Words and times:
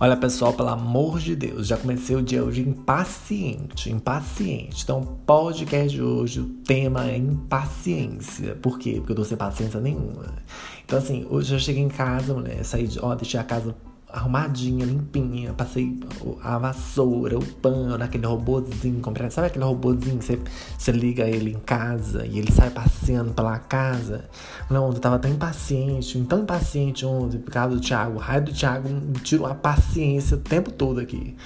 Olha, 0.00 0.16
pessoal, 0.16 0.52
pelo 0.52 0.68
amor 0.68 1.18
de 1.18 1.34
Deus, 1.34 1.66
já 1.66 1.76
comecei 1.76 2.14
o 2.14 2.22
dia 2.22 2.44
hoje 2.44 2.60
impaciente, 2.60 3.90
impaciente. 3.90 4.84
Então, 4.84 5.02
podcast 5.26 5.90
de 5.90 6.00
hoje, 6.00 6.38
o 6.38 6.44
tema 6.64 7.10
é 7.10 7.16
impaciência. 7.16 8.54
Por 8.54 8.78
quê? 8.78 8.94
Porque 8.98 9.10
eu 9.10 9.16
tô 9.16 9.24
sem 9.24 9.36
paciência 9.36 9.80
nenhuma. 9.80 10.36
Então, 10.84 11.00
assim, 11.00 11.26
hoje 11.28 11.52
eu 11.52 11.58
cheguei 11.58 11.82
em 11.82 11.88
casa, 11.88 12.32
mulher, 12.32 12.64
saí 12.64 12.86
de, 12.86 13.00
ó, 13.00 13.12
deixei 13.16 13.40
a 13.40 13.42
casa 13.42 13.74
arrumadinha, 14.10 14.84
limpinha. 14.84 15.52
Passei 15.52 15.98
a 16.42 16.58
vassoura, 16.58 17.38
o 17.38 17.44
pano, 17.44 18.02
aquele 18.02 18.26
robôzinho. 18.26 19.00
Comprei, 19.00 19.30
sabe 19.30 19.48
aquele 19.48 19.64
robôzinho 19.64 20.18
que 20.18 20.24
você, 20.24 20.40
você 20.76 20.92
liga 20.92 21.24
ele 21.24 21.52
em 21.52 21.58
casa 21.60 22.26
e 22.26 22.38
ele 22.38 22.50
sai 22.50 22.70
passeando 22.70 23.32
pela 23.32 23.58
casa? 23.58 24.28
Não, 24.70 24.88
eu 24.88 24.94
tava 24.94 25.18
tão 25.18 25.30
impaciente, 25.30 26.20
tão 26.24 26.40
impaciente 26.40 27.04
ontem 27.04 27.38
por 27.38 27.52
causa 27.52 27.76
do 27.76 27.80
Thiago. 27.80 28.16
O 28.16 28.18
raio 28.18 28.44
do 28.44 28.52
Thiago 28.52 28.88
me 28.88 29.18
tirou 29.20 29.46
a 29.46 29.54
paciência 29.54 30.36
o 30.36 30.40
tempo 30.40 30.70
todo 30.70 31.00
aqui. 31.00 31.36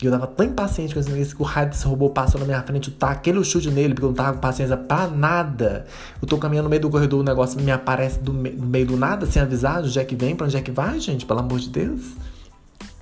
E 0.00 0.06
eu 0.06 0.12
tava 0.12 0.28
tão 0.28 0.46
impaciente 0.46 0.94
com 0.94 1.00
esse 1.00 1.34
que 1.34 1.42
o 1.42 1.44
raio 1.44 1.70
desse 1.70 1.84
robô 1.84 2.08
passou 2.08 2.38
na 2.38 2.46
minha 2.46 2.62
frente, 2.62 2.88
tá 2.88 3.10
aquele 3.10 3.42
chute 3.42 3.68
nele, 3.68 3.94
porque 3.94 4.04
eu 4.04 4.10
não 4.10 4.14
tava 4.14 4.34
com 4.34 4.38
paciência 4.38 4.76
pra 4.76 5.08
nada. 5.08 5.86
Eu 6.22 6.28
tô 6.28 6.38
caminhando 6.38 6.64
no 6.64 6.70
meio 6.70 6.82
do 6.82 6.88
corredor, 6.88 7.20
o 7.20 7.24
negócio 7.24 7.60
me 7.60 7.72
aparece 7.72 8.20
do, 8.20 8.32
me, 8.32 8.50
do 8.50 8.64
meio 8.64 8.86
do 8.86 8.96
nada, 8.96 9.26
sem 9.26 9.42
avisar 9.42 9.80
onde 9.82 9.98
é 9.98 10.04
que 10.04 10.14
vem, 10.14 10.36
pra 10.36 10.46
onde 10.46 10.56
é 10.56 10.62
que 10.62 10.70
vai, 10.70 11.00
gente, 11.00 11.26
pelo 11.26 11.40
amor 11.40 11.58
de 11.58 11.68
Deus. 11.68 12.00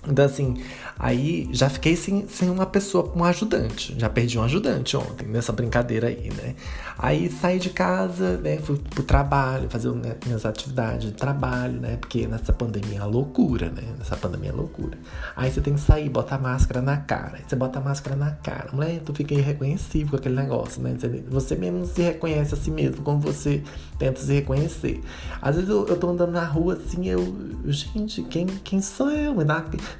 Então, 0.09 0.24
assim, 0.24 0.62
aí 0.98 1.48
já 1.52 1.69
fiquei 1.69 1.96
sem, 1.96 2.27
sem 2.28 2.48
uma 2.48 2.66
pessoa, 2.66 3.12
um 3.15 3.24
ajudante. 3.24 3.95
Já 3.98 4.09
perdi 4.09 4.38
um 4.38 4.42
ajudante 4.45 4.96
ontem, 4.96 5.27
nessa 5.27 5.52
brincadeira 5.52 6.09
aí, 6.09 6.30
né? 6.30 6.55
Aí 6.98 7.30
saí 7.30 7.59
de 7.59 7.70
casa, 7.70 8.38
né? 8.38 8.56
Fui 8.59 8.79
pro 8.79 9.02
trabalho, 9.02 9.69
fazer 9.69 9.91
minhas 10.24 10.46
atividades 10.46 11.10
de 11.10 11.12
trabalho, 11.12 11.80
né? 11.80 11.96
Porque 11.96 12.26
nessa 12.26 12.52
pandemia 12.52 13.01
é 13.01 13.04
loucura, 13.04 13.68
né? 13.71 13.82
Nessa 13.98 14.16
pandemia 14.16 14.51
é 14.51 14.52
loucura. 14.52 14.96
Aí 15.37 15.51
você 15.51 15.60
tem 15.60 15.74
que 15.74 15.80
sair, 15.80 16.09
botar 16.09 16.38
máscara 16.38 16.80
na 16.80 16.96
cara. 16.96 17.37
Aí 17.37 17.45
você 17.46 17.57
bota 17.57 17.79
a 17.79 17.82
máscara 17.82 18.16
na 18.16 18.30
cara. 18.30 18.70
Mulher, 18.73 19.01
tu 19.04 19.13
fica 19.13 19.35
irreconhecível 19.35 20.10
com 20.10 20.16
aquele 20.16 20.37
negócio, 20.37 20.80
né? 20.80 20.96
Você 21.29 21.54
mesmo 21.57 21.85
se 21.85 22.01
reconhece 22.01 22.54
a 22.54 22.57
si 22.57 22.70
mesmo, 22.70 23.02
como 23.02 23.20
você 23.20 23.63
tenta 23.98 24.20
se 24.20 24.32
reconhecer. 24.32 25.02
Às 25.43 25.57
vezes 25.57 25.68
eu, 25.68 25.87
eu 25.87 25.96
tô 25.98 26.09
andando 26.10 26.32
na 26.32 26.45
rua 26.45 26.74
assim, 26.74 27.07
eu. 27.09 27.37
Gente, 27.66 28.23
quem, 28.23 28.46
quem 28.46 28.80
sou 28.80 29.10
eu? 29.10 29.41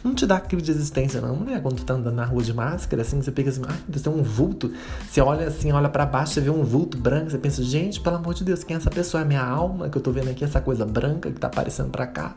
Não 0.03 0.15
te 0.15 0.27
dá 0.27 0.39
crise 0.41 0.65
de 0.65 0.71
existência, 0.73 1.21
não, 1.21 1.37
mulher. 1.37 1.61
Quando 1.61 1.77
tu 1.77 1.85
tá 1.85 1.95
andando 1.95 2.15
na 2.15 2.25
rua 2.25 2.43
de 2.43 2.53
máscara, 2.53 3.03
assim, 3.03 3.21
você 3.21 3.33
pega 3.33 3.51
assim, 3.51 3.63
ah, 3.67 3.77
tem 4.03 4.13
um 4.13 4.23
vulto. 4.23 4.73
Você 5.09 5.21
olha 5.21 5.49
assim, 5.49 5.73
olha 5.73 5.89
para 5.89 6.07
baixo, 6.07 6.35
você 6.35 6.41
vê 6.41 6.51
um 6.51 6.63
vulto 6.65 6.97
branco, 6.97 7.31
você 7.31 7.39
pensa, 7.39 7.63
gente, 7.63 8.01
pelo 8.01 8.17
amor 8.17 8.35
de 8.35 8.45
Deus, 8.45 8.63
quem 8.63 8.75
é 8.75 8.79
essa 8.79 8.91
pessoa? 8.91 9.23
É 9.23 9.25
minha 9.25 9.45
alma 9.45 9.89
que 9.89 9.99
eu 9.99 10.03
tô 10.03 10.13
vendo 10.13 10.31
aqui, 10.31 10.45
essa 10.45 10.61
coisa 10.61 10.85
branca 10.85 11.31
que 11.31 11.41
tá 11.41 11.47
aparecendo 11.49 11.91
pra 11.91 12.07
cá. 12.07 12.35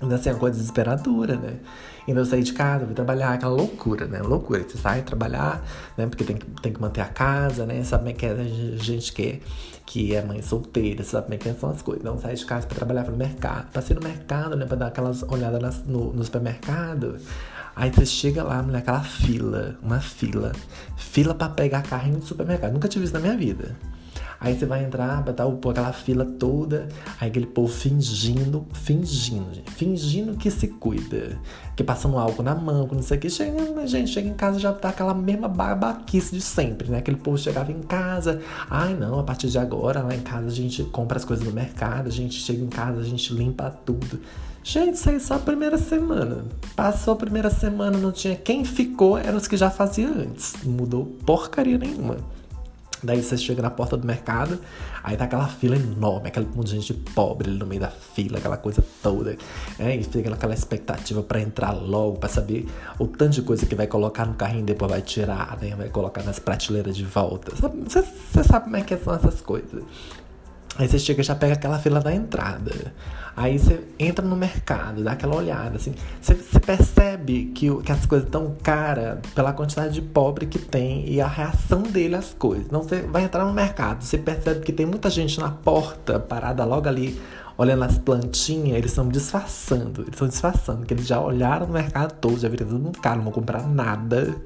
Ainda 0.00 0.14
assim, 0.14 0.30
é 0.30 0.32
uma 0.32 0.38
coisa 0.38 0.56
desesperadora, 0.56 1.36
né? 1.36 1.56
Então 2.08 2.22
eu 2.22 2.26
saí 2.26 2.42
de 2.42 2.52
casa, 2.52 2.86
fui 2.86 2.94
trabalhar, 2.94 3.34
aquela 3.34 3.52
loucura, 3.52 4.06
né? 4.06 4.20
Loucura. 4.20 4.62
Você 4.62 4.78
sai 4.78 5.02
trabalhar, 5.02 5.62
né? 5.96 6.06
Porque 6.06 6.24
tem 6.24 6.36
que, 6.36 6.46
tem 6.62 6.72
que 6.72 6.80
manter 6.80 7.02
a 7.02 7.06
casa, 7.06 7.66
né? 7.66 7.84
Sabe 7.84 8.04
como 8.04 8.10
é 8.10 8.12
que 8.14 8.26
é? 8.26 8.30
A 8.30 8.82
gente 8.82 9.12
que 9.12 9.22
é, 9.22 9.40
que 9.84 10.14
é 10.14 10.22
mãe 10.22 10.40
solteira, 10.40 11.04
sabe 11.04 11.24
como 11.24 11.34
é 11.34 11.38
que 11.38 11.60
são 11.60 11.70
as 11.70 11.82
coisas. 11.82 12.02
Então 12.02 12.18
sai 12.18 12.34
de 12.34 12.46
casa 12.46 12.66
pra 12.66 12.76
trabalhar 12.76 13.04
no 13.04 13.16
mercado. 13.16 13.70
Passei 13.72 13.94
no 13.94 14.02
mercado, 14.02 14.56
né? 14.56 14.64
Pra 14.64 14.76
dar 14.76 14.86
aquelas 14.86 15.22
olhadas 15.22 15.84
no, 15.86 16.12
no 16.12 16.24
supermercado. 16.24 17.18
Aí 17.76 17.90
você 17.90 18.06
chega 18.06 18.42
lá, 18.42 18.62
mulher, 18.62 18.78
aquela 18.78 19.02
fila, 19.02 19.76
uma 19.82 20.00
fila. 20.00 20.52
Fila 20.96 21.34
para 21.34 21.50
pegar 21.50 21.82
carrinho 21.82 22.18
no 22.18 22.26
supermercado. 22.26 22.72
Nunca 22.72 22.88
tive 22.88 23.04
isso 23.04 23.14
na 23.14 23.20
minha 23.20 23.36
vida. 23.36 23.76
Aí 24.40 24.58
você 24.58 24.64
vai 24.64 24.82
entrar, 24.82 25.22
botar 25.22 25.44
aquela 25.44 25.92
fila 25.92 26.24
toda, 26.24 26.88
aí 27.20 27.28
aquele 27.28 27.44
povo 27.44 27.70
fingindo, 27.70 28.66
fingindo, 28.72 29.52
gente, 29.52 29.70
fingindo 29.72 30.34
que 30.34 30.50
se 30.50 30.66
cuida. 30.66 31.38
Que 31.76 31.84
passando 31.84 32.18
álcool 32.18 32.42
na 32.42 32.54
mão, 32.54 32.88
não 32.90 33.02
sei 33.02 33.18
o 33.18 33.20
que. 33.20 33.28
Chega, 33.28 33.86
gente, 33.86 34.10
chega 34.10 34.28
em 34.28 34.34
casa 34.34 34.58
já 34.58 34.72
tá 34.72 34.88
aquela 34.88 35.12
mesma 35.12 35.46
babaquice 35.46 36.34
de 36.34 36.40
sempre, 36.40 36.88
né? 36.88 36.98
Aquele 36.98 37.18
povo 37.18 37.36
chegava 37.36 37.70
em 37.70 37.82
casa, 37.82 38.40
ai 38.70 38.94
não, 38.94 39.18
a 39.18 39.22
partir 39.22 39.48
de 39.48 39.58
agora, 39.58 40.02
lá 40.02 40.14
em 40.14 40.22
casa 40.22 40.46
a 40.46 40.50
gente 40.50 40.84
compra 40.84 41.18
as 41.18 41.24
coisas 41.24 41.44
no 41.44 41.52
mercado, 41.52 42.08
a 42.08 42.12
gente 42.12 42.36
chega 42.36 42.64
em 42.64 42.68
casa, 42.68 43.00
a 43.00 43.04
gente 43.04 43.34
limpa 43.34 43.70
tudo. 43.84 44.20
Gente, 44.62 44.94
isso 44.94 45.08
aí 45.10 45.16
é 45.16 45.20
só 45.20 45.34
a 45.34 45.38
primeira 45.38 45.76
semana. 45.76 46.44
Passou 46.74 47.12
a 47.12 47.16
primeira 47.16 47.50
semana, 47.50 47.98
não 47.98 48.12
tinha 48.12 48.36
quem 48.36 48.64
ficou, 48.64 49.18
eram 49.18 49.36
os 49.36 49.46
que 49.46 49.56
já 49.56 49.70
fazia 49.70 50.08
antes. 50.08 50.54
Não 50.64 50.72
mudou 50.72 51.06
porcaria 51.26 51.76
nenhuma. 51.76 52.39
Daí 53.02 53.22
você 53.22 53.36
chega 53.36 53.62
na 53.62 53.70
porta 53.70 53.96
do 53.96 54.06
mercado, 54.06 54.58
aí 55.02 55.16
tá 55.16 55.24
aquela 55.24 55.48
fila 55.48 55.76
enorme, 55.76 56.28
aquele 56.28 56.46
monte 56.46 56.68
de 56.68 56.76
gente 56.76 56.94
pobre 56.94 57.48
ali 57.48 57.58
no 57.58 57.66
meio 57.66 57.80
da 57.80 57.88
fila, 57.88 58.38
aquela 58.38 58.56
coisa 58.56 58.84
toda. 59.02 59.36
É, 59.78 59.94
e 59.96 60.04
fica 60.04 60.32
aquela 60.32 60.54
expectativa 60.54 61.22
para 61.22 61.40
entrar 61.40 61.72
logo, 61.72 62.18
para 62.18 62.28
saber 62.28 62.66
o 62.98 63.06
tanto 63.06 63.34
de 63.34 63.42
coisa 63.42 63.64
que 63.64 63.74
vai 63.74 63.86
colocar 63.86 64.26
no 64.26 64.34
carrinho 64.34 64.60
e 64.60 64.64
depois 64.64 64.90
vai 64.90 65.02
tirar, 65.02 65.58
né? 65.60 65.74
Vai 65.74 65.88
colocar 65.88 66.22
nas 66.22 66.38
prateleiras 66.38 66.96
de 66.96 67.04
volta. 67.04 67.52
Você, 67.54 68.02
você 68.02 68.44
sabe 68.44 68.64
como 68.64 68.76
é 68.76 68.82
que 68.82 68.96
são 68.96 69.14
essas 69.14 69.40
coisas. 69.40 69.82
Aí 70.78 70.88
você 70.88 70.98
chega 70.98 71.22
já 71.22 71.34
pega 71.34 71.54
aquela 71.54 71.78
fila 71.78 72.00
da 72.00 72.14
entrada. 72.14 72.92
Aí 73.36 73.58
você 73.58 73.80
entra 73.98 74.24
no 74.24 74.36
mercado, 74.36 75.02
dá 75.02 75.12
aquela 75.12 75.36
olhada, 75.36 75.76
assim. 75.76 75.94
Você, 76.20 76.34
você 76.34 76.60
percebe 76.60 77.46
que, 77.54 77.74
que 77.82 77.92
as 77.92 78.06
coisas 78.06 78.26
estão 78.26 78.54
caras 78.62 79.18
pela 79.34 79.52
quantidade 79.52 79.94
de 79.94 80.02
pobre 80.02 80.46
que 80.46 80.58
tem 80.58 81.08
e 81.08 81.20
a 81.20 81.26
reação 81.26 81.82
dele 81.82 82.16
às 82.16 82.34
coisas. 82.34 82.66
Então 82.66 82.82
você 82.82 83.02
vai 83.02 83.24
entrar 83.24 83.44
no 83.44 83.52
mercado, 83.52 84.02
você 84.02 84.18
percebe 84.18 84.60
que 84.60 84.72
tem 84.72 84.86
muita 84.86 85.10
gente 85.10 85.38
na 85.40 85.50
porta, 85.50 86.18
parada 86.18 86.64
logo 86.64 86.88
ali, 86.88 87.20
olhando 87.56 87.84
as 87.84 87.98
plantinhas, 87.98 88.78
eles 88.78 88.90
estão 88.90 89.08
disfarçando. 89.08 90.02
Eles 90.02 90.14
estão 90.14 90.28
disfarçando, 90.28 90.86
que 90.86 90.94
eles 90.94 91.06
já 91.06 91.20
olharam 91.20 91.66
no 91.66 91.72
mercado 91.72 92.14
todo, 92.20 92.38
já 92.38 92.48
viram 92.48 92.66
tudo 92.66 92.98
caro, 93.00 93.16
não 93.16 93.24
vão 93.24 93.32
comprar 93.32 93.66
nada. 93.66 94.36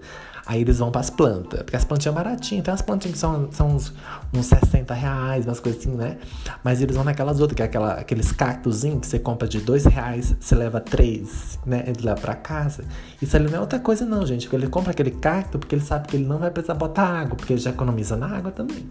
Aí 0.46 0.60
eles 0.60 0.78
vão 0.78 0.90
para 0.90 1.00
as 1.00 1.08
plantas, 1.08 1.62
porque 1.62 1.76
as 1.76 1.84
plantinhas 1.84 2.14
baratinhas, 2.14 2.64
tem 2.64 2.72
umas 2.72 2.82
plantinhas 2.82 3.14
que 3.14 3.18
são, 3.18 3.48
são 3.50 3.68
uns, 3.68 3.92
uns 4.32 4.46
60 4.46 4.92
reais, 4.92 5.46
umas 5.46 5.58
coisas 5.58 5.80
assim, 5.80 5.94
né? 5.94 6.18
Mas 6.62 6.82
eles 6.82 6.94
vão 6.94 7.04
naquelas 7.04 7.40
outras, 7.40 7.56
que 7.56 7.62
é 7.62 7.64
aquela, 7.64 7.94
aqueles 7.94 8.30
cactozinhos 8.30 9.00
que 9.00 9.06
você 9.06 9.18
compra 9.18 9.48
de 9.48 9.60
2 9.60 9.86
reais, 9.86 10.36
você 10.38 10.54
leva 10.54 10.80
3, 10.80 11.60
né? 11.64 11.84
Ele 11.86 12.02
leva 12.02 12.20
para 12.20 12.34
casa. 12.34 12.84
Isso 13.22 13.34
ali 13.36 13.48
não 13.48 13.56
é 13.56 13.60
outra 13.60 13.78
coisa, 13.78 14.04
não, 14.04 14.26
gente. 14.26 14.42
Porque 14.42 14.56
ele 14.56 14.68
compra 14.68 14.90
aquele 14.90 15.12
cacto 15.12 15.58
porque 15.58 15.74
ele 15.74 15.82
sabe 15.82 16.08
que 16.08 16.16
ele 16.16 16.26
não 16.26 16.38
vai 16.38 16.50
precisar 16.50 16.74
botar 16.74 17.04
água, 17.04 17.36
porque 17.36 17.54
ele 17.54 17.60
já 17.60 17.70
economiza 17.70 18.16
na 18.16 18.36
água 18.36 18.50
também. 18.50 18.86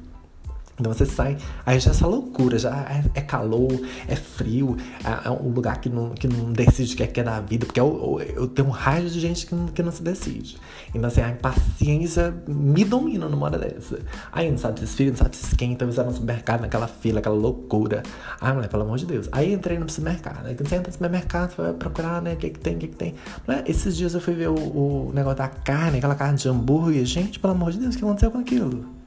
Então 0.79 0.91
você 0.91 1.05
sai, 1.05 1.37
aí 1.65 1.79
já 1.79 1.91
é 1.91 1.93
essa 1.93 2.07
loucura, 2.07 2.57
já 2.57 2.71
é, 2.89 3.03
é 3.13 3.21
calor, 3.21 3.79
é 4.07 4.15
frio, 4.15 4.75
é, 5.05 5.27
é, 5.27 5.31
um 5.31 5.49
lugar 5.49 5.79
que 5.79 5.87
não, 5.87 6.09
que 6.09 6.27
não 6.27 6.51
decide 6.51 6.93
o 6.93 6.97
que 6.97 7.03
é, 7.03 7.07
que 7.07 7.19
é 7.19 7.23
da 7.23 7.39
vida, 7.39 7.65
porque 7.65 7.79
eu, 7.79 8.19
eu, 8.19 8.35
eu 8.35 8.47
tenho 8.47 8.69
um 8.69 8.71
raio 8.71 9.07
de 9.07 9.19
gente 9.19 9.45
que 9.45 9.53
não, 9.53 9.67
que 9.67 9.83
não 9.83 9.91
se 9.91 10.01
decide. 10.01 10.57
Então 10.89 11.07
assim, 11.07 11.21
a 11.21 11.29
impaciência 11.29 12.33
me 12.47 12.83
domina 12.83 13.29
numa 13.29 13.45
hora 13.45 13.59
dessa. 13.59 13.99
Aí 14.31 14.49
não 14.49 14.57
sabe 14.57 14.79
se 14.79 14.85
esfria, 14.85 15.11
não 15.11 15.17
sabe 15.17 15.35
se 15.35 15.45
esquenta, 15.45 15.85
você 15.85 15.97
vai 15.97 16.05
no 16.07 16.13
supermercado, 16.13 16.61
naquela 16.61 16.87
fila, 16.87 17.19
aquela 17.19 17.35
loucura. 17.35 18.01
Ai, 18.41 18.53
mulher, 18.53 18.67
pelo 18.67 18.81
amor 18.81 18.97
de 18.97 19.05
Deus. 19.05 19.29
Aí 19.31 19.53
entrei 19.53 19.77
no 19.77 19.87
supermercado, 19.87 20.47
aí 20.47 20.55
você 20.55 20.75
entra 20.75 20.87
no 20.87 20.93
supermercado, 20.93 21.55
você 21.55 21.61
vai 21.61 21.73
procurar, 21.73 22.19
né, 22.19 22.33
o 22.33 22.37
que, 22.37 22.49
que 22.49 22.59
tem, 22.59 22.75
o 22.75 22.79
que, 22.79 22.87
que 22.87 22.95
tem. 22.95 23.13
Mulher, 23.47 23.63
esses 23.67 23.95
dias 23.95 24.15
eu 24.15 24.21
fui 24.21 24.33
ver 24.33 24.49
o, 24.49 24.55
o 24.55 25.11
negócio 25.13 25.37
da 25.37 25.47
carne, 25.47 25.99
aquela 25.99 26.15
carne 26.15 26.37
de 26.37 26.49
hambúrguer, 26.49 27.05
gente, 27.05 27.39
pelo 27.39 27.53
amor 27.53 27.71
de 27.71 27.77
Deus, 27.77 27.93
o 27.93 27.97
que 27.97 28.03
aconteceu 28.03 28.31
com 28.31 28.39
aquilo? 28.39 29.02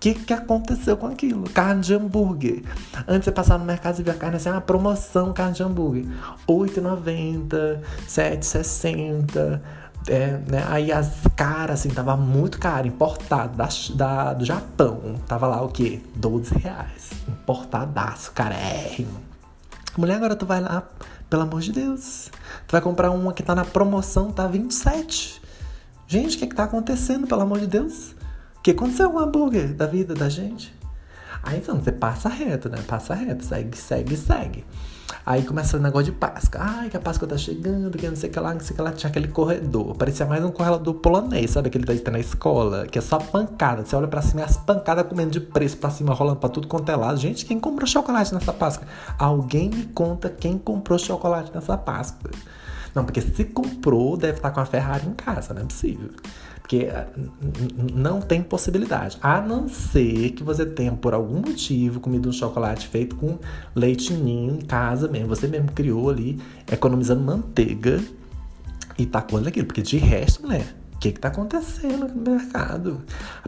Que, 0.00 0.14
que 0.14 0.32
aconteceu 0.32 0.96
com 0.96 1.06
aquilo? 1.06 1.44
Carne 1.50 1.82
de 1.82 1.94
hambúrguer. 1.94 2.62
Antes 3.06 3.26
você 3.26 3.32
passar 3.32 3.58
no 3.58 3.66
mercado 3.66 4.00
e 4.00 4.02
ver 4.02 4.12
a 4.12 4.14
carne 4.14 4.36
assim, 4.36 4.48
uma 4.48 4.60
promoção 4.60 5.32
carne 5.34 5.52
de 5.52 5.62
hambúrguer. 5.62 6.06
R$ 6.06 6.54
8,90, 6.54 7.52
R$ 7.52 7.80
7,60. 8.08 9.60
É, 10.08 10.40
né? 10.48 10.64
Aí 10.68 10.90
as 10.90 11.20
caras, 11.36 11.80
assim, 11.80 11.90
tava 11.90 12.16
muito 12.16 12.58
caro, 12.58 12.86
importado 12.86 13.54
da, 13.54 13.68
da, 13.94 14.32
do 14.32 14.44
Japão. 14.46 15.16
Tava 15.28 15.46
lá 15.46 15.60
o 15.60 15.68
quê? 15.68 16.00
12 16.16 16.54
reais. 16.54 17.10
Importadaço, 17.28 18.32
carérrimo. 18.32 19.20
Mulher, 19.98 20.14
agora 20.14 20.34
tu 20.34 20.46
vai 20.46 20.62
lá, 20.62 20.88
pelo 21.28 21.42
amor 21.42 21.60
de 21.60 21.72
Deus. 21.72 22.30
Tu 22.66 22.72
vai 22.72 22.80
comprar 22.80 23.10
uma 23.10 23.34
que 23.34 23.42
tá 23.42 23.54
na 23.54 23.66
promoção, 23.66 24.32
tá 24.32 24.46
27. 24.46 25.42
Gente, 26.08 26.36
o 26.36 26.38
que 26.38 26.46
que 26.46 26.54
tá 26.54 26.64
acontecendo, 26.64 27.26
pelo 27.26 27.42
amor 27.42 27.60
de 27.60 27.66
Deus? 27.66 28.14
Que 28.62 28.72
aconteceu 28.72 29.10
com 29.10 29.16
o 29.16 29.20
hambúrguer 29.20 29.74
da 29.74 29.86
vida 29.86 30.14
da 30.14 30.28
gente? 30.28 30.74
Aí 31.42 31.58
então, 31.58 31.80
você 31.80 31.90
passa 31.90 32.28
reto, 32.28 32.68
né? 32.68 32.78
Passa 32.86 33.14
reto, 33.14 33.44
segue, 33.44 33.76
segue, 33.76 34.16
segue. 34.16 34.64
Aí 35.24 35.42
começa 35.42 35.76
o 35.76 35.80
negócio 35.80 36.06
de 36.06 36.12
Páscoa. 36.12 36.60
Ai, 36.62 36.90
que 36.90 36.96
a 36.96 37.00
Páscoa 37.00 37.26
tá 37.26 37.36
chegando, 37.38 37.96
que 37.96 38.06
não 38.06 38.14
sei 38.14 38.28
o 38.28 38.32
que 38.32 38.38
lá, 38.38 38.52
não 38.52 38.60
sei 38.60 38.72
o 38.72 38.76
que 38.76 38.82
lá. 38.82 38.92
Tinha 38.92 39.08
aquele 39.08 39.28
corredor. 39.28 39.96
Parecia 39.96 40.26
mais 40.26 40.44
um 40.44 40.50
corredor 40.50 40.94
polonês, 40.94 41.50
sabe? 41.50 41.68
Aquele 41.68 41.84
que 41.84 41.98
tá 42.00 42.10
na 42.10 42.18
escola, 42.18 42.86
que 42.86 42.98
é 42.98 43.02
só 43.02 43.18
pancada. 43.18 43.84
Você 43.84 43.96
olha 43.96 44.08
pra 44.08 44.20
cima 44.22 44.42
e 44.42 44.44
as 44.44 44.56
pancadas 44.58 45.06
comendo 45.06 45.30
de 45.30 45.40
preço 45.40 45.78
pra 45.78 45.90
cima, 45.90 46.14
rolando 46.14 46.38
pra 46.38 46.48
tudo 46.48 46.68
quanto 46.68 46.90
é 46.90 46.96
lado. 46.96 47.18
Gente, 47.18 47.46
quem 47.46 47.58
comprou 47.58 47.86
chocolate 47.86 48.34
nessa 48.34 48.52
Páscoa? 48.52 48.86
Alguém 49.18 49.70
me 49.70 49.84
conta 49.86 50.28
quem 50.28 50.58
comprou 50.58 50.98
chocolate 50.98 51.50
nessa 51.54 51.78
Páscoa. 51.78 52.30
Não, 52.94 53.04
porque 53.04 53.20
se 53.20 53.44
comprou, 53.44 54.16
deve 54.16 54.38
estar 54.38 54.50
com 54.50 54.60
a 54.60 54.66
Ferrari 54.66 55.06
em 55.06 55.14
casa, 55.14 55.54
não 55.54 55.62
é 55.62 55.64
possível. 55.64 56.10
Porque 56.70 56.86
ah, 56.88 57.08
não 57.92 58.20
tem 58.20 58.40
possibilidade. 58.40 59.18
A 59.20 59.40
não 59.40 59.68
ser 59.68 60.30
que 60.30 60.44
você 60.44 60.64
tenha, 60.64 60.92
por 60.92 61.12
algum 61.12 61.40
motivo, 61.40 61.98
comido 61.98 62.28
um 62.28 62.32
chocolate 62.32 62.86
feito 62.86 63.16
com 63.16 63.40
leite 63.74 64.12
ninho 64.12 64.54
em 64.54 64.60
casa 64.60 65.08
mesmo. 65.08 65.26
Você 65.30 65.48
mesmo 65.48 65.72
criou 65.72 66.08
ali, 66.08 66.38
economizando 66.70 67.24
manteiga. 67.24 68.00
e 68.96 69.04
com 69.04 69.36
aquilo. 69.38 69.66
Porque 69.66 69.82
de 69.82 69.96
resto, 69.98 70.42
mulher, 70.42 70.76
o 70.94 70.98
que 70.98 71.10
que 71.10 71.18
tá 71.18 71.26
acontecendo 71.26 72.06
no 72.06 72.30
mercado? 72.30 73.02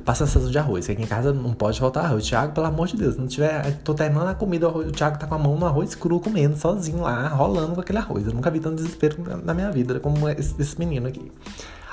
Passa 0.04 0.24
a 0.24 0.26
sensação 0.26 0.50
de 0.50 0.58
arroz. 0.58 0.90
Aqui 0.90 1.00
em 1.00 1.06
casa 1.06 1.32
não 1.32 1.54
pode 1.54 1.78
faltar 1.78 2.06
arroz. 2.06 2.26
Thiago, 2.26 2.52
pelo 2.52 2.66
amor 2.66 2.88
de 2.88 2.96
Deus, 2.96 3.16
não 3.16 3.28
tiver. 3.28 3.70
Tô 3.84 3.94
terminando 3.94 4.30
a 4.30 4.34
comida, 4.34 4.68
o 4.68 4.90
Thiago 4.90 5.16
tá 5.16 5.28
com 5.28 5.36
a 5.36 5.38
mão 5.38 5.56
no 5.56 5.64
arroz 5.64 5.94
cru 5.94 6.18
comendo, 6.18 6.56
sozinho 6.56 7.02
lá, 7.02 7.28
rolando 7.28 7.76
com 7.76 7.80
aquele 7.82 7.98
arroz. 7.98 8.26
Eu 8.26 8.34
nunca 8.34 8.50
vi 8.50 8.58
tanto 8.58 8.82
desespero 8.82 9.18
na 9.44 9.54
minha 9.54 9.70
vida 9.70 10.00
como 10.00 10.28
esse, 10.28 10.60
esse 10.60 10.76
menino 10.76 11.06
aqui. 11.06 11.30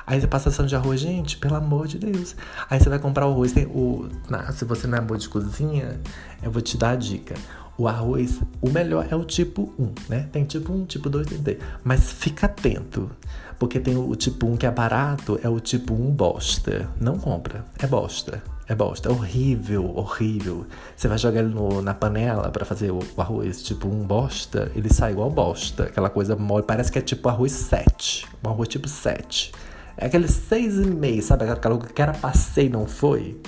Aí 0.09 0.19
você 0.19 0.25
passa 0.25 0.49
a 0.49 0.51
sensação 0.51 0.65
de 0.65 0.75
arroz, 0.75 0.99
gente, 0.99 1.37
pelo 1.37 1.53
amor 1.53 1.85
de 1.85 1.99
Deus. 1.99 2.35
Aí 2.67 2.79
você 2.79 2.89
vai 2.89 2.97
comprar 2.97 3.27
o 3.27 3.31
arroz, 3.31 3.51
tem 3.51 3.67
o. 3.67 4.09
se 4.53 4.65
você 4.65 4.87
não 4.87 4.97
é 4.97 5.01
boa 5.01 5.19
de 5.19 5.29
cozinha, 5.29 6.01
eu 6.41 6.49
vou 6.49 6.63
te 6.63 6.75
dar 6.75 6.89
a 6.89 6.95
dica. 6.95 7.35
O 7.77 7.87
arroz, 7.87 8.41
o 8.59 8.71
melhor 8.71 9.05
é 9.07 9.15
o 9.15 9.23
tipo 9.23 9.71
1, 9.77 9.93
né? 10.09 10.27
Tem 10.31 10.45
tipo 10.45 10.73
1, 10.73 10.85
tipo 10.85 11.11
2, 11.11 11.27
tem 11.27 11.37
3. 11.37 11.59
Mas 11.83 12.11
fica 12.11 12.47
atento. 12.47 13.11
Porque 13.59 13.79
tem 13.79 13.95
o 13.95 14.15
tipo 14.15 14.47
1 14.47 14.57
que 14.57 14.65
é 14.65 14.71
barato, 14.71 15.39
é 15.43 15.47
o 15.47 15.59
tipo 15.59 15.93
1 15.93 16.11
bosta. 16.11 16.89
Não 16.99 17.19
compra, 17.19 17.63
é 17.77 17.85
bosta. 17.85 18.41
É 18.67 18.73
bosta, 18.73 19.09
é 19.09 19.11
horrível, 19.11 19.95
horrível. 19.95 20.65
Você 20.95 21.07
vai 21.07 21.19
jogar 21.19 21.41
ele 21.41 21.53
no, 21.53 21.83
na 21.83 21.93
panela 21.93 22.49
para 22.49 22.65
fazer 22.65 22.89
o, 22.89 22.99
o, 23.15 23.21
arroz 23.21 23.61
tipo 23.61 23.87
um 23.87 24.05
bosta, 24.05 24.71
ele 24.75 24.91
sai 24.91 25.11
igual 25.11 25.29
bosta. 25.29 25.83
Aquela 25.83 26.09
coisa 26.09 26.35
mole, 26.35 26.63
parece 26.63 26.91
que 26.91 26.97
é 26.97 27.01
tipo 27.01 27.29
arroz 27.29 27.51
7. 27.51 28.27
Um 28.43 28.49
arroz 28.49 28.67
tipo 28.69 28.87
7. 28.87 29.51
É 29.97 30.05
aquele 30.05 30.27
6,5, 30.27 31.21
sabe? 31.21 31.49
Aquela 31.49 31.77
que 31.77 32.01
era 32.01 32.13
passei 32.13 32.69
não 32.69 32.85
foi? 32.85 33.41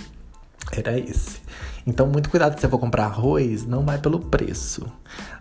Era 0.72 0.98
esse. 0.98 1.40
Então, 1.86 2.08
muito 2.08 2.30
cuidado 2.30 2.54
se 2.54 2.62
você 2.62 2.70
for 2.70 2.80
comprar 2.80 3.06
arroz, 3.06 3.66
não 3.66 3.84
vai 3.84 3.98
pelo 3.98 4.20
preço. 4.20 4.86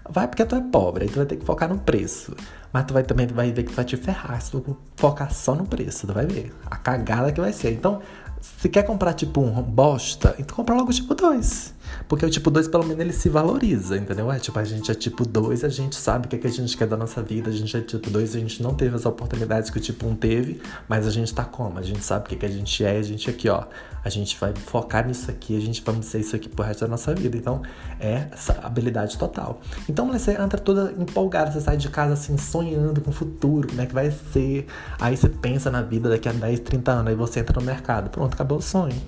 Vai 0.09 0.27
porque 0.27 0.45
tu 0.45 0.57
é 0.57 0.61
pobre, 0.61 1.05
aí 1.05 1.11
tu 1.11 1.17
vai 1.17 1.27
ter 1.27 1.37
que 1.37 1.45
focar 1.45 1.69
no 1.69 1.79
preço. 1.79 2.35
Mas 2.73 2.85
tu 2.85 2.95
vai 2.95 3.03
também 3.03 3.27
vai 3.27 3.53
ver 3.53 3.65
que 3.65 3.73
vai 3.73 3.85
te 3.85 3.97
ferrar 3.97 4.41
se 4.41 4.53
tu 4.53 4.77
focar 4.97 5.33
só 5.33 5.55
no 5.55 5.67
preço, 5.67 6.07
tu 6.07 6.13
vai 6.13 6.27
ver 6.27 6.53
a 6.67 6.77
cagada 6.77 7.33
que 7.33 7.41
vai 7.41 7.53
ser. 7.53 7.73
Então, 7.73 8.01
se 8.41 8.69
quer 8.69 8.83
comprar 8.83 9.13
tipo 9.15 9.41
um 9.41 9.63
bosta, 9.63 10.35
então 10.39 10.57
compra 10.57 10.75
logo 10.75 10.91
o 10.91 10.95
tipo 10.95 11.15
2. 11.15 11.81
Porque 12.09 12.25
o 12.25 12.31
tipo 12.31 12.51
2, 12.51 12.69
pelo 12.69 12.85
menos, 12.85 13.01
ele 13.01 13.13
se 13.13 13.29
valoriza, 13.29 13.97
entendeu? 13.97 14.31
É 14.31 14.39
tipo, 14.39 14.59
a 14.59 14.65
gente 14.65 14.91
é 14.91 14.95
tipo 14.95 15.27
2, 15.27 15.65
a 15.65 15.69
gente 15.69 15.97
sabe 15.97 16.27
o 16.27 16.29
que, 16.29 16.37
é 16.37 16.39
que 16.39 16.47
a 16.47 16.51
gente 16.51 16.77
quer 16.77 16.87
da 16.87 16.97
nossa 16.97 17.23
vida. 17.23 17.51
A 17.51 17.53
gente 17.53 17.77
é 17.77 17.81
tipo 17.81 18.11
2, 18.11 18.37
a 18.37 18.39
gente 18.39 18.63
não 18.63 18.75
teve 18.75 18.95
as 18.95 19.07
oportunidades 19.07 19.71
que 19.71 19.79
o 19.79 19.81
tipo 19.81 20.07
1 20.07 20.11
um 20.11 20.15
teve, 20.15 20.61
mas 20.89 21.07
a 21.07 21.11
gente 21.11 21.33
tá 21.35 21.45
como? 21.45 21.79
A 21.79 21.83
gente 21.83 22.03
sabe 22.03 22.27
o 22.27 22.29
que, 22.29 22.35
é 22.35 22.39
que 22.39 22.47
a 22.47 22.49
gente 22.49 22.85
é, 22.85 22.99
a 22.99 23.03
gente 23.03 23.29
aqui, 23.31 23.49
ó. 23.49 23.65
A 24.03 24.09
gente 24.09 24.37
vai 24.41 24.55
focar 24.55 25.07
nisso 25.07 25.31
aqui, 25.31 25.57
a 25.57 25.61
gente 25.61 25.83
vai 25.83 26.03
ser 26.03 26.21
isso 26.21 26.35
aqui 26.35 26.49
pro 26.49 26.65
resto 26.65 26.81
da 26.81 26.89
nossa 26.89 27.15
vida. 27.15 27.37
Então, 27.37 27.63
é 27.99 28.29
essa 28.33 28.59
habilidade 28.63 29.19
total. 29.19 29.61
Então, 29.89 30.11
você 30.11 30.33
entra 30.33 30.59
toda 30.59 30.93
empolgada, 30.99 31.53
você 31.53 31.61
sai 31.61 31.77
de 31.77 31.89
casa 31.91 32.15
assim, 32.15 32.37
sonhando 32.39 33.01
com 33.01 33.11
o 33.11 33.13
futuro, 33.13 33.69
como 33.69 33.81
é 33.81 33.87
que 33.87 33.95
vai 33.95 34.11
ser. 34.11 34.67
Aí 34.99 35.17
você 35.17 35.29
pensa 35.29 35.71
na 35.71 35.83
vida 35.83 36.09
daqui 36.09 36.29
a 36.29 36.33
10, 36.33 36.61
30 36.61 36.93
anos, 36.93 37.07
aí 37.09 37.15
você 37.15 37.41
entra 37.41 37.61
no 37.61 37.67
mercado. 37.67 38.09
Pronto, 38.11 38.30
acabou 38.35 38.59
o 38.59 38.63
sonho. 38.63 39.01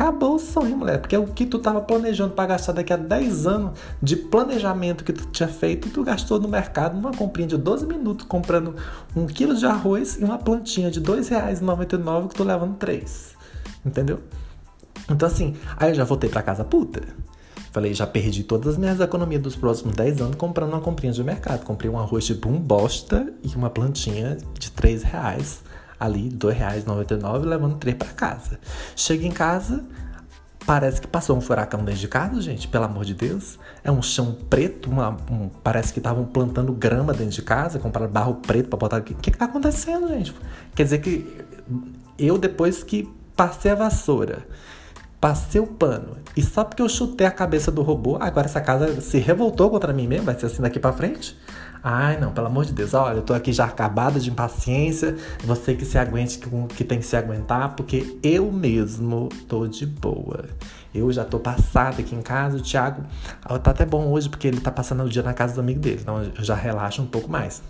Acabou 0.00 0.36
o 0.36 0.38
sonho, 0.38 0.76
mulher. 0.78 0.98
Porque 0.98 1.14
o 1.14 1.26
que 1.26 1.44
tu 1.44 1.58
tava 1.58 1.80
planejando 1.82 2.32
para 2.32 2.46
gastar 2.46 2.72
daqui 2.72 2.90
a 2.90 2.96
10 2.96 3.46
anos 3.46 3.78
de 4.02 4.16
planejamento 4.16 5.04
que 5.04 5.12
tu 5.12 5.26
tinha 5.26 5.48
feito, 5.48 5.90
tu 5.90 6.02
gastou 6.02 6.40
no 6.40 6.48
mercado 6.48 6.94
numa 6.96 7.12
comprinha 7.12 7.48
de 7.48 7.58
12 7.58 7.86
minutos 7.86 8.26
comprando 8.26 8.74
um 9.14 9.26
quilo 9.26 9.54
de 9.54 9.66
arroz 9.66 10.16
e 10.18 10.24
uma 10.24 10.38
plantinha 10.38 10.90
de 10.90 11.00
R$ 11.00 11.04
2,99 11.04 12.28
que 12.28 12.34
tu 12.34 12.44
levando 12.44 12.76
3. 12.76 13.36
Entendeu? 13.84 14.20
Então 15.10 15.28
assim, 15.28 15.54
aí 15.76 15.90
eu 15.90 15.94
já 15.94 16.04
voltei 16.04 16.30
para 16.30 16.40
casa 16.40 16.64
puta. 16.64 17.02
Falei, 17.70 17.92
já 17.92 18.06
perdi 18.06 18.42
todas 18.42 18.68
as 18.68 18.78
minhas 18.78 19.00
economias 19.00 19.42
dos 19.42 19.54
próximos 19.54 19.94
10 19.94 20.22
anos 20.22 20.36
comprando 20.36 20.72
uma 20.72 20.80
comprinha 20.80 21.12
de 21.12 21.22
mercado. 21.22 21.62
Comprei 21.62 21.90
um 21.90 21.98
arroz 21.98 22.24
tipo 22.24 22.48
um 22.48 22.58
bosta 22.58 23.32
e 23.44 23.54
uma 23.54 23.68
plantinha 23.68 24.38
de 24.58 24.72
3 24.72 25.02
reais 25.02 25.62
ali, 26.00 26.30
R$ 26.30 26.36
2,99, 26.36 27.44
levando 27.44 27.76
três 27.76 27.96
para 27.96 28.08
casa. 28.08 28.58
Chega 28.96 29.26
em 29.26 29.30
casa, 29.30 29.84
parece 30.64 31.00
que 31.00 31.06
passou 31.06 31.36
um 31.36 31.40
furacão 31.40 31.84
dentro 31.84 32.00
de 32.00 32.08
casa, 32.08 32.40
gente, 32.40 32.66
pelo 32.66 32.84
amor 32.84 33.04
de 33.04 33.12
Deus. 33.12 33.58
É 33.84 33.90
um 33.90 34.00
chão 34.00 34.36
preto, 34.48 34.90
uma, 34.90 35.10
um, 35.30 35.50
parece 35.62 35.92
que 35.92 35.98
estavam 35.98 36.24
plantando 36.24 36.72
grama 36.72 37.12
dentro 37.12 37.34
de 37.34 37.42
casa, 37.42 37.78
compraram 37.78 38.10
barro 38.10 38.36
preto 38.36 38.68
para 38.68 38.78
botar. 38.78 38.98
O 38.98 39.02
que, 39.02 39.14
que 39.14 39.36
tá 39.36 39.44
acontecendo, 39.44 40.08
gente? 40.08 40.34
Quer 40.74 40.84
dizer 40.84 40.98
que 40.98 41.44
eu, 42.18 42.38
depois 42.38 42.82
que 42.82 43.08
passei 43.36 43.70
a 43.70 43.74
vassoura, 43.74 44.46
passei 45.20 45.60
o 45.60 45.66
pano, 45.66 46.16
e 46.36 46.42
só 46.42 46.64
porque 46.64 46.82
eu 46.82 46.88
chutei 46.88 47.26
a 47.26 47.30
cabeça 47.30 47.70
do 47.70 47.82
robô, 47.82 48.16
agora 48.20 48.46
essa 48.46 48.60
casa 48.60 49.00
se 49.00 49.18
revoltou 49.18 49.70
contra 49.70 49.92
mim 49.92 50.06
mesmo, 50.06 50.26
vai 50.26 50.38
ser 50.38 50.46
assim 50.46 50.62
daqui 50.62 50.78
para 50.78 50.92
frente? 50.92 51.36
Ai, 51.82 52.18
não, 52.18 52.32
pelo 52.32 52.46
amor 52.46 52.66
de 52.66 52.72
Deus, 52.72 52.92
olha, 52.92 53.16
eu 53.16 53.22
tô 53.22 53.32
aqui 53.32 53.52
já 53.52 53.64
acabada 53.64 54.20
de 54.20 54.30
impaciência, 54.30 55.16
você 55.42 55.74
que 55.74 55.84
se 55.84 55.96
aguente, 55.96 56.38
que, 56.76 56.84
tem 56.84 56.98
que 56.98 57.06
se 57.06 57.16
aguentar, 57.16 57.74
porque 57.74 58.18
eu 58.22 58.52
mesmo 58.52 59.30
tô 59.48 59.66
de 59.66 59.86
boa. 59.86 60.44
Eu 60.94 61.10
já 61.10 61.24
tô 61.24 61.38
passada 61.38 62.00
aqui 62.00 62.14
em 62.14 62.20
casa, 62.20 62.58
o 62.58 62.60
Thiago 62.60 63.02
tá 63.62 63.70
até 63.70 63.86
bom 63.86 64.10
hoje, 64.10 64.28
porque 64.28 64.46
ele 64.46 64.60
tá 64.60 64.70
passando 64.70 65.04
o 65.04 65.08
dia 65.08 65.22
na 65.22 65.32
casa 65.32 65.54
do 65.54 65.60
amigo 65.60 65.80
dele, 65.80 66.00
então 66.02 66.22
eu 66.22 66.44
já 66.44 66.54
relaxo 66.54 67.00
um 67.00 67.06
pouco 67.06 67.30
mais. 67.30 67.62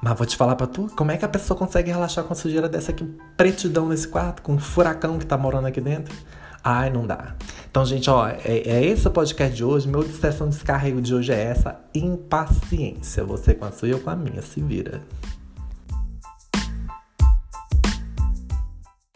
Mas 0.00 0.18
vou 0.18 0.26
te 0.26 0.36
falar 0.36 0.54
pra 0.54 0.66
tu, 0.66 0.86
como 0.94 1.10
é 1.10 1.16
que 1.16 1.24
a 1.24 1.28
pessoa 1.28 1.58
consegue 1.58 1.90
relaxar 1.90 2.24
com 2.24 2.32
a 2.32 2.36
sujeira 2.36 2.68
dessa 2.68 2.92
aqui, 2.92 3.04
pretidão 3.36 3.88
nesse 3.88 4.06
quarto, 4.06 4.42
com 4.42 4.52
um 4.52 4.58
furacão 4.58 5.18
que 5.18 5.26
tá 5.26 5.36
morando 5.36 5.66
aqui 5.66 5.80
dentro? 5.80 6.14
Ai, 6.66 6.88
não 6.88 7.06
dá. 7.06 7.34
Então, 7.70 7.84
gente, 7.84 8.08
ó, 8.08 8.26
é, 8.26 8.38
é 8.42 8.82
esse 8.82 9.06
o 9.06 9.10
podcast 9.10 9.54
de 9.54 9.62
hoje. 9.62 9.86
Meu 9.86 10.02
sessão 10.02 10.48
de 10.48 10.54
descarrego 10.54 11.02
de 11.02 11.14
hoje 11.14 11.30
é 11.30 11.42
essa: 11.42 11.78
impaciência. 11.94 13.22
Você 13.22 13.52
com 13.52 13.66
a 13.66 13.70
sua 13.70 13.88
e 13.88 13.90
eu 13.90 14.00
com 14.00 14.08
a 14.08 14.16
minha. 14.16 14.40
Se 14.40 14.62
vira. 14.62 15.02